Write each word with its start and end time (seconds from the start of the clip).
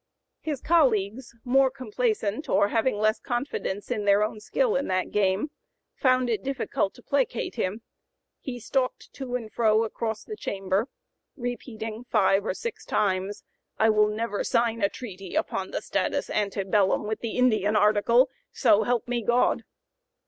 His 0.39 0.61
colleagues, 0.61 1.35
more 1.45 1.69
complaisant 1.69 2.49
or 2.49 2.69
having 2.69 2.97
less 2.97 3.19
confidence 3.19 3.91
in 3.91 4.03
their 4.05 4.23
own 4.23 4.39
skill 4.39 4.75
in 4.75 4.87
that 4.87 5.11
game, 5.11 5.51
found 5.93 6.27
it 6.27 6.41
difficult 6.43 6.95
to 6.95 7.03
placate 7.03 7.53
him; 7.53 7.83
he 8.39 8.59
"stalked 8.59 9.13
to 9.13 9.35
and 9.35 9.53
fro 9.53 9.83
across 9.83 10.23
the 10.23 10.35
chamber, 10.35 10.87
repeating 11.37 12.03
five 12.05 12.43
or 12.47 12.55
six 12.55 12.83
times, 12.83 13.43
'I 13.77 13.89
will 13.91 14.07
never 14.07 14.43
sign 14.43 14.81
a 14.81 14.89
treaty 14.89 15.35
upon 15.35 15.69
the 15.69 15.83
status 15.83 16.31
ante 16.31 16.63
bellum 16.63 17.03
with 17.05 17.19
the 17.19 17.37
Indian 17.37 17.75
article. 17.75 18.31
So 18.51 18.81
help 18.81 19.07
me 19.07 19.21
God!'" 19.21 19.65